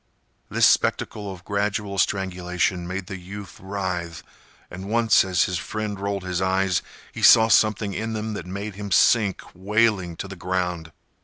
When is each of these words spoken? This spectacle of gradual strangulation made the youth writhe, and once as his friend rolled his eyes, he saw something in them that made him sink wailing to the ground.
This 0.49 0.65
spectacle 0.65 1.31
of 1.31 1.45
gradual 1.45 1.99
strangulation 1.99 2.87
made 2.87 3.05
the 3.05 3.19
youth 3.19 3.59
writhe, 3.59 4.23
and 4.71 4.89
once 4.89 5.23
as 5.23 5.43
his 5.43 5.59
friend 5.59 5.99
rolled 5.99 6.23
his 6.23 6.41
eyes, 6.41 6.81
he 7.11 7.21
saw 7.21 7.49
something 7.49 7.93
in 7.93 8.13
them 8.13 8.33
that 8.33 8.47
made 8.47 8.73
him 8.73 8.89
sink 8.89 9.43
wailing 9.53 10.15
to 10.15 10.27
the 10.27 10.35
ground. 10.35 10.91